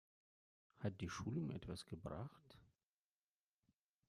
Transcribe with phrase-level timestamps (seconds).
[0.79, 2.57] Hat die Schulung etwas gebracht?